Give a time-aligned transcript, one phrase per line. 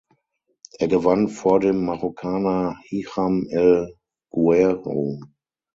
[0.79, 3.93] Er gewann vor dem Marokkaner Hicham El
[4.33, 5.21] Guerrouj.